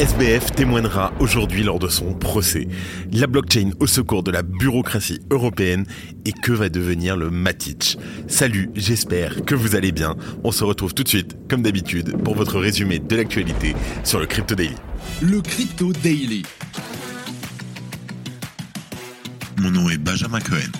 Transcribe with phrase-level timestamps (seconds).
[0.00, 2.66] SBF témoignera aujourd'hui lors de son procès.
[3.12, 5.86] La blockchain au secours de la bureaucratie européenne
[6.24, 7.96] et que va devenir le Matic.
[8.26, 10.16] Salut, j'espère que vous allez bien.
[10.42, 14.26] On se retrouve tout de suite, comme d'habitude, pour votre résumé de l'actualité sur le
[14.26, 14.74] Crypto Daily.
[15.22, 16.42] Le Crypto Daily.
[19.58, 20.72] Mon nom est Benjamin Cohen.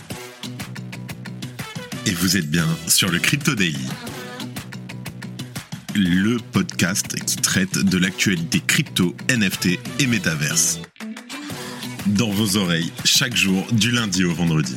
[2.06, 3.86] Et vous êtes bien sur le Crypto Daily
[5.94, 10.80] le podcast qui traite de l'actualité crypto, NFT et métaverse.
[12.06, 14.76] Dans vos oreilles, chaque jour, du lundi au vendredi.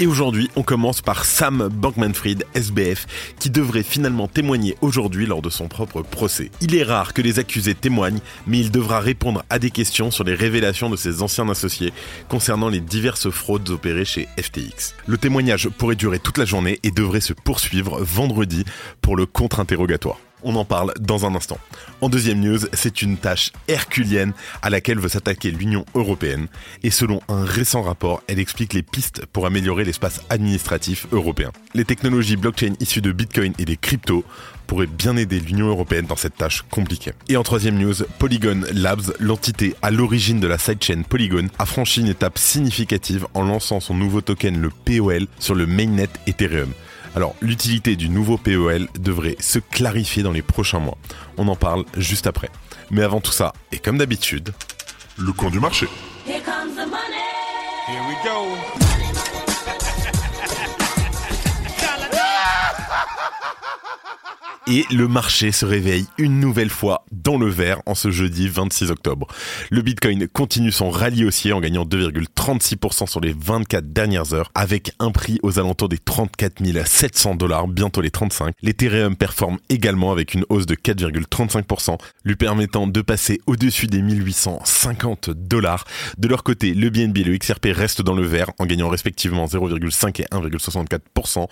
[0.00, 3.06] Et aujourd'hui, on commence par Sam Bankman-Fried, SBF,
[3.38, 6.50] qui devrait finalement témoigner aujourd'hui lors de son propre procès.
[6.60, 10.24] Il est rare que les accusés témoignent, mais il devra répondre à des questions sur
[10.24, 11.92] les révélations de ses anciens associés
[12.28, 14.94] concernant les diverses fraudes opérées chez FTX.
[15.06, 18.64] Le témoignage pourrait durer toute la journée et devrait se poursuivre vendredi
[19.00, 20.18] pour le contre-interrogatoire.
[20.44, 21.58] On en parle dans un instant.
[22.02, 26.48] En deuxième news, c'est une tâche herculienne à laquelle veut s'attaquer l'Union européenne.
[26.82, 31.50] Et selon un récent rapport, elle explique les pistes pour améliorer l'espace administratif européen.
[31.72, 34.24] Les technologies blockchain issues de Bitcoin et des cryptos
[34.66, 37.12] pourraient bien aider l'Union européenne dans cette tâche compliquée.
[37.28, 42.00] Et en troisième news, Polygon Labs, l'entité à l'origine de la sidechain Polygon, a franchi
[42.00, 46.72] une étape significative en lançant son nouveau token, le POL, sur le mainnet Ethereum.
[47.14, 50.98] Alors, l'utilité du nouveau PEL devrait se clarifier dans les prochains mois.
[51.36, 52.50] On en parle juste après.
[52.90, 54.52] Mais avant tout ça, et comme d'habitude,
[55.16, 55.86] le coin du marché.
[56.26, 57.24] Here comes the money.
[57.86, 58.93] Here we go.
[64.66, 68.90] Et le marché se réveille une nouvelle fois dans le vert en ce jeudi 26
[68.90, 69.26] octobre.
[69.70, 74.92] Le Bitcoin continue son rallye haussier en gagnant 2,36% sur les 24 dernières heures avec
[75.00, 78.54] un prix aux alentours des 34 700 dollars, bientôt les 35.
[78.62, 85.28] L'Ethereum performe également avec une hausse de 4,35%, lui permettant de passer au-dessus des 1850
[85.28, 85.84] dollars.
[86.16, 89.44] De leur côté, le BNB et le XRP restent dans le vert en gagnant respectivement
[89.44, 91.48] 0,5 et 1,64%.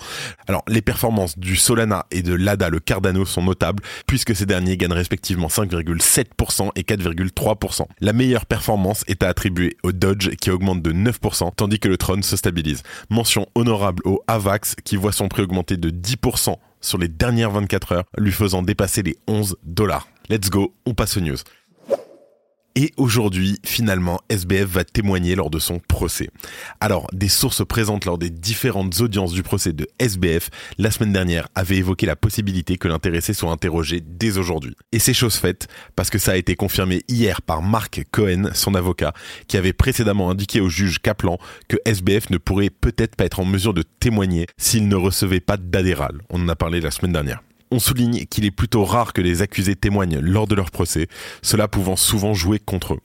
[0.49, 4.77] Alors, les performances du Solana et de l'ADA, le card sont notables puisque ces derniers
[4.77, 7.87] gagnent respectivement 5,7% et 4,3%.
[8.01, 11.97] La meilleure performance est à attribuer au Dodge qui augmente de 9% tandis que le
[11.97, 12.83] Tron se stabilise.
[13.11, 17.93] Mention honorable au Avax qui voit son prix augmenter de 10% sur les dernières 24
[17.93, 20.09] heures, lui faisant dépasser les 11 dollars.
[20.29, 21.37] Let's go, on passe aux news.
[22.75, 26.31] Et aujourd'hui, finalement, SBF va témoigner lors de son procès.
[26.81, 31.49] Alors, des sources présentes lors des différentes audiences du procès de SBF la semaine dernière
[31.55, 34.75] avaient évoqué la possibilité que l'intéressé soit interrogé dès aujourd'hui.
[34.93, 38.75] Et c'est chose faite parce que ça a été confirmé hier par Mark Cohen, son
[38.75, 39.13] avocat,
[39.49, 41.39] qui avait précédemment indiqué au juge Kaplan
[41.69, 45.59] que SBF ne pourrait peut-être pas être en mesure de témoigner s'il ne recevait pas
[45.59, 46.23] d'adéral.
[46.31, 49.41] On en a parlé la semaine dernière on souligne qu'il est plutôt rare que les
[49.41, 51.09] accusés témoignent lors de leur procès,
[51.41, 53.01] cela pouvant souvent jouer contre eux.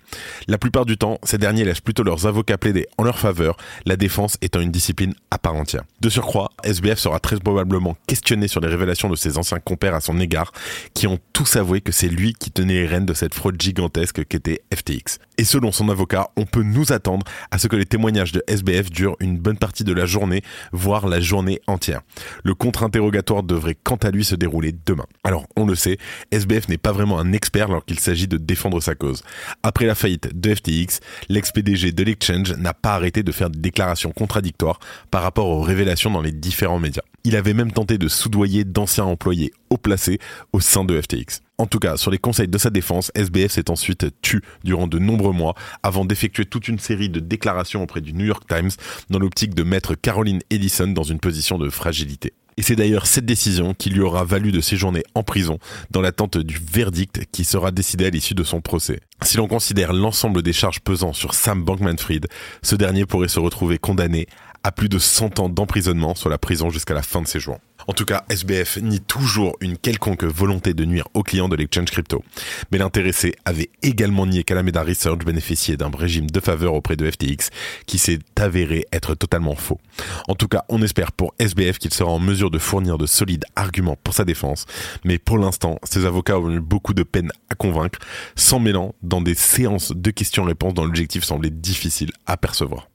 [0.48, 3.96] La plupart du temps, ces derniers laissent plutôt leurs avocats plaider en leur faveur, la
[3.96, 5.84] défense étant une discipline à part entière.
[6.02, 10.02] De surcroît, SBF sera très probablement questionné sur les révélations de ses anciens compères à
[10.02, 10.52] son égard,
[10.94, 14.26] qui ont tous avoué que c'est lui qui tenait les rênes de cette fraude gigantesque
[14.26, 15.20] qu'était FTX.
[15.38, 18.90] Et selon son avocat, on peut nous attendre à ce que les témoignages de SBF
[18.90, 20.42] durent une bonne partie de la journée,
[20.74, 22.02] voire la journée entière.
[22.44, 25.06] Le contre-interrogatoire devrait quant à lui se dérouler demain.
[25.24, 25.98] Alors, on le sait,
[26.32, 29.24] SBF n'est pas vraiment un expert lorsqu'il s'agit de défendre sa cause.
[29.64, 34.12] Après la faillite de FTX, l'ex-PDG de l'exchange n'a pas arrêté de faire des déclarations
[34.12, 34.80] contradictoires
[35.12, 37.04] par rapport aux révélations dans les différents médias.
[37.24, 40.20] Il avait même tenté de soudoyer d'anciens employés haut placés
[40.54, 41.42] au sein de FTX.
[41.60, 45.00] En tout cas, sur les conseils de sa défense, SBF s'est ensuite tu durant de
[45.00, 48.70] nombreux mois avant d'effectuer toute une série de déclarations auprès du New York Times
[49.10, 52.34] dans l'optique de mettre Caroline Ellison dans une position de fragilité.
[52.58, 55.60] Et c'est d'ailleurs cette décision qui lui aura valu de séjourner en prison
[55.92, 59.00] dans l'attente du verdict qui sera décidé à l'issue de son procès.
[59.24, 62.28] Si l'on considère l'ensemble des charges pesant sur Sam Bankman-Fried,
[62.64, 64.28] ce dernier pourrait se retrouver condamné
[64.64, 67.60] à plus de 100 ans d'emprisonnement sur la prison jusqu'à la fin de ses jours.
[67.88, 71.90] En tout cas, SBF nie toujours une quelconque volonté de nuire aux clients de l'exchange
[71.90, 72.24] crypto.
[72.72, 77.50] Mais l'intéressé avait également nié qu'Alameda Research bénéficiait d'un régime de faveur auprès de FTX
[77.86, 79.80] qui s'est avéré être totalement faux.
[80.28, 83.46] En tout cas, on espère pour SBF qu'il sera en mesure de fournir de solides
[83.56, 84.66] arguments pour sa défense.
[85.06, 88.00] Mais pour l'instant, ses avocats ont eu beaucoup de peine à convaincre,
[88.36, 92.88] s'en mêlant dans des séances de questions-réponses dont l'objectif semblait difficile à percevoir.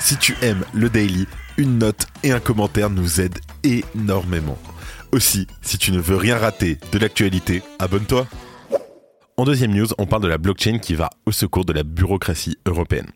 [0.00, 1.26] Si tu aimes le daily,
[1.56, 4.58] une note et un commentaire nous aident énormément.
[5.12, 8.26] Aussi, si tu ne veux rien rater de l'actualité, abonne-toi.
[9.36, 12.58] En deuxième news, on parle de la blockchain qui va au secours de la bureaucratie
[12.66, 13.08] européenne.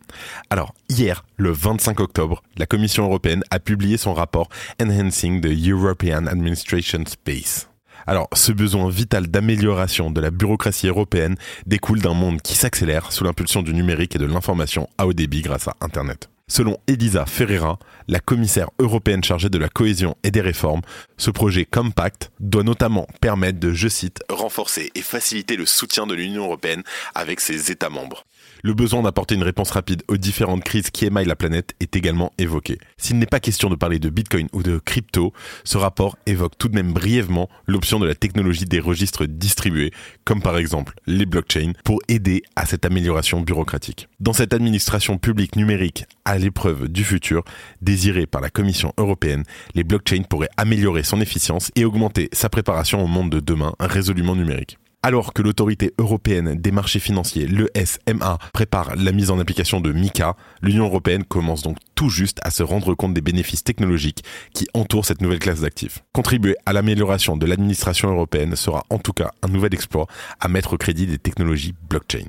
[0.50, 4.48] Alors, hier, le 25 octobre, la Commission européenne a publié son rapport
[4.80, 7.68] Enhancing the European Administration Space.
[8.06, 11.36] Alors, ce besoin vital d'amélioration de la bureaucratie européenne
[11.66, 15.42] découle d'un monde qui s'accélère sous l'impulsion du numérique et de l'information à haut débit
[15.42, 16.28] grâce à Internet.
[16.46, 20.82] Selon Elisa Ferreira, la commissaire européenne chargée de la cohésion et des réformes,
[21.16, 26.14] ce projet Compact doit notamment permettre de, je cite, renforcer et faciliter le soutien de
[26.14, 26.82] l'Union européenne
[27.14, 28.24] avec ses États membres.
[28.62, 32.32] Le besoin d'apporter une réponse rapide aux différentes crises qui émaillent la planète est également
[32.38, 32.78] évoqué.
[32.96, 35.32] S'il n'est pas question de parler de Bitcoin ou de crypto,
[35.64, 39.92] ce rapport évoque tout de même brièvement l'option de la technologie des registres distribués,
[40.24, 44.08] comme par exemple les blockchains, pour aider à cette amélioration bureaucratique.
[44.20, 47.44] Dans cette administration publique numérique à l'épreuve du futur,
[47.82, 49.44] désirée par la Commission européenne,
[49.74, 54.36] les blockchains pourraient améliorer son efficience et augmenter sa préparation au monde de demain résolument
[54.36, 54.78] numérique.
[55.04, 60.34] Alors que l'autorité européenne des marchés financiers, l'ESMA, prépare la mise en application de MICA,
[60.62, 64.24] l'Union européenne commence donc tout juste à se rendre compte des bénéfices technologiques
[64.54, 66.02] qui entourent cette nouvelle classe d'actifs.
[66.14, 70.06] Contribuer à l'amélioration de l'administration européenne sera en tout cas un nouvel exploit
[70.40, 72.24] à mettre au crédit des technologies blockchain.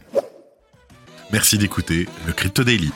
[1.32, 2.92] Merci d'écouter le Crypto Daily.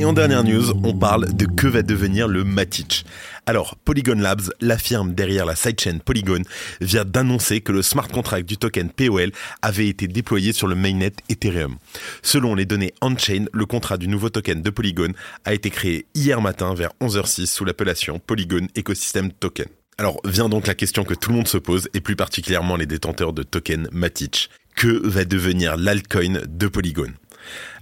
[0.00, 3.04] Et en dernière news, on parle de que va devenir le Matic.
[3.44, 6.40] Alors, Polygon Labs, la firme derrière la sidechain Polygon,
[6.80, 9.30] vient d'annoncer que le smart contract du token POL
[9.60, 11.76] avait été déployé sur le mainnet Ethereum.
[12.22, 15.12] Selon les données on-chain, le contrat du nouveau token de Polygon
[15.44, 19.66] a été créé hier matin vers 11h06 sous l'appellation Polygon Ecosystem Token.
[19.98, 22.86] Alors vient donc la question que tout le monde se pose, et plus particulièrement les
[22.86, 24.48] détenteurs de tokens Matic.
[24.76, 27.12] Que va devenir l'altcoin de Polygon?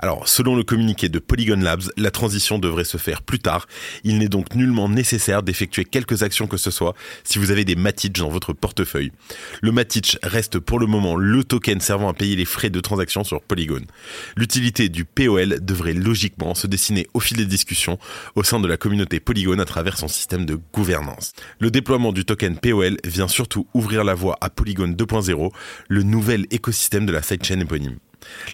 [0.00, 3.66] Alors, selon le communiqué de Polygon Labs, la transition devrait se faire plus tard.
[4.04, 6.94] Il n'est donc nullement nécessaire d'effectuer quelques actions que ce soit
[7.24, 9.12] si vous avez des Matic dans votre portefeuille.
[9.60, 13.24] Le Matic reste pour le moment le token servant à payer les frais de transaction
[13.24, 13.82] sur Polygon.
[14.36, 17.98] L'utilité du POL devrait logiquement se dessiner au fil des discussions
[18.36, 21.32] au sein de la communauté Polygon à travers son système de gouvernance.
[21.58, 25.52] Le déploiement du token POL vient surtout ouvrir la voie à Polygon 2.0,
[25.88, 27.98] le nouvel écosystème de la sidechain éponyme.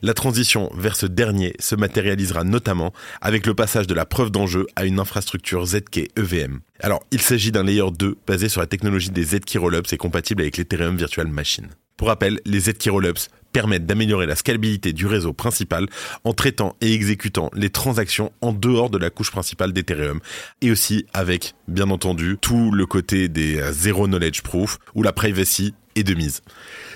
[0.03, 4.67] La transition vers ce dernier se matérialisera notamment avec le passage de la preuve d'enjeu
[4.77, 6.61] à une infrastructure ZK EVM.
[6.81, 10.43] Alors, il s'agit d'un layer 2 basé sur la technologie des ZK Rollups et compatible
[10.43, 11.69] avec l'Ethereum Virtual Machine.
[11.97, 15.87] Pour rappel, les ZK Rollups permettent d'améliorer la scalabilité du réseau principal
[16.25, 20.19] en traitant et exécutant les transactions en dehors de la couche principale d'Ethereum
[20.61, 25.13] et aussi avec, bien entendu, tout le côté des euh, zero knowledge proof ou la
[25.13, 26.43] privacy et de mise.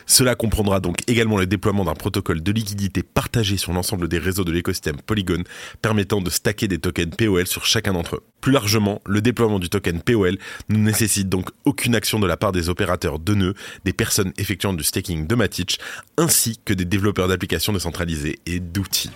[0.07, 4.45] Cela comprendra donc également le déploiement d'un protocole de liquidité partagé sur l'ensemble des réseaux
[4.45, 5.45] de l'écosystème Polygon,
[5.83, 8.25] permettant de stacker des tokens POL sur chacun d'entre eux.
[8.41, 12.53] Plus largement, le déploiement du token POL ne nécessite donc aucune action de la part
[12.53, 13.55] des opérateurs de nœuds,
[13.85, 15.79] des personnes effectuant du staking de Matic,
[16.17, 19.11] ainsi que des développeurs d'applications décentralisées et d'outils.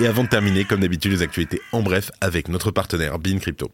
[0.00, 3.70] Et avant de terminer, comme d'habitude, les actualités en bref avec notre partenaire Bean Crypto.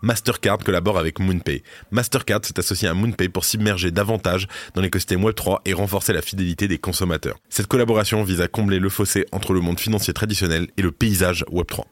[0.00, 1.62] Mastercard collabore avec MoonPay.
[1.90, 6.68] Mastercard s'est associé à MoonPay pour s'immerger davantage dans l'écosystème Web3 et renforcer la fidélité
[6.68, 7.38] des consommateurs.
[7.48, 11.44] Cette collaboration vise à combler le fossé entre le monde financier traditionnel et le paysage
[11.50, 11.82] Web3.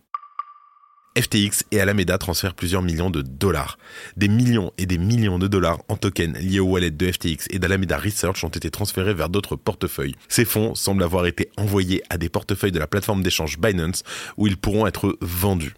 [1.19, 3.79] FTX et Alameda transfèrent plusieurs millions de dollars.
[4.17, 7.59] Des millions et des millions de dollars en tokens liés au wallet de FTX et
[7.59, 10.14] d'Alameda Research ont été transférés vers d'autres portefeuilles.
[10.29, 14.02] Ces fonds semblent avoir été envoyés à des portefeuilles de la plateforme d'échange Binance
[14.37, 15.75] où ils pourront être vendus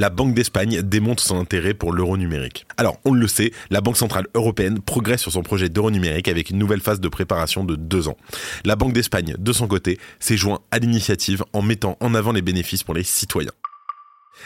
[0.00, 2.66] la Banque d'Espagne démontre son intérêt pour l'euro numérique.
[2.78, 6.48] Alors, on le sait, la Banque Centrale Européenne progresse sur son projet d'euro numérique avec
[6.48, 8.16] une nouvelle phase de préparation de deux ans.
[8.64, 12.40] La Banque d'Espagne, de son côté, s'est joint à l'initiative en mettant en avant les
[12.40, 13.52] bénéfices pour les citoyens.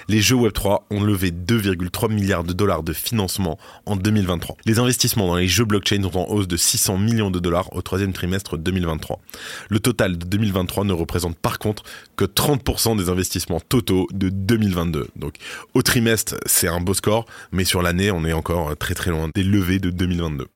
[0.08, 4.56] Les jeux Web3 ont levé 2,3 milliards de dollars de financement en 2023.
[4.66, 7.82] Les investissements dans les jeux blockchain sont en hausse de 600 millions de dollars au
[7.82, 9.20] troisième trimestre 2023.
[9.68, 11.82] Le total de 2023 ne représente par contre
[12.16, 15.08] que 30% des investissements totaux de 2022.
[15.16, 15.34] Donc
[15.74, 19.28] au trimestre, c'est un beau score, mais sur l'année, on est encore très très loin
[19.34, 20.46] des levées de 2022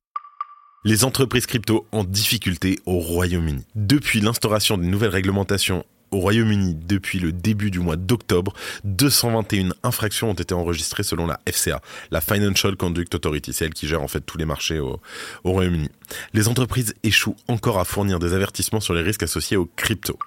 [0.84, 3.64] les entreprises crypto en difficulté au Royaume-Uni.
[3.74, 8.52] Depuis l'instauration des nouvelles réglementations au Royaume-Uni depuis le début du mois d'octobre,
[8.84, 14.02] 221 infractions ont été enregistrées selon la FCA, la Financial Conduct Authority, celle qui gère
[14.02, 15.00] en fait tous les marchés au,
[15.44, 15.88] au Royaume-Uni.
[16.34, 20.18] Les entreprises échouent encore à fournir des avertissements sur les risques associés aux cryptos.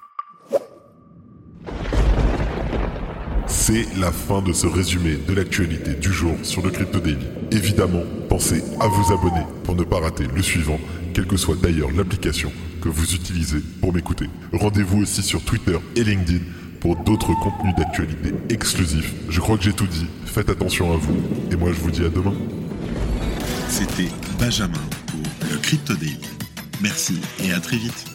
[3.47, 7.27] C'est la fin de ce résumé de l'actualité du jour sur le Crypto Daily.
[7.51, 10.79] Évidemment, pensez à vous abonner pour ne pas rater le suivant,
[11.13, 14.27] quelle que soit d'ailleurs l'application que vous utilisez pour m'écouter.
[14.51, 16.39] Rendez-vous aussi sur Twitter et LinkedIn
[16.79, 19.13] pour d'autres contenus d'actualité exclusifs.
[19.29, 20.07] Je crois que j'ai tout dit.
[20.25, 21.15] Faites attention à vous.
[21.51, 22.33] Et moi, je vous dis à demain.
[23.69, 24.09] C'était
[24.39, 24.73] Benjamin
[25.07, 25.21] pour
[25.51, 25.93] le Crypto.
[26.81, 28.10] Merci et à très vite.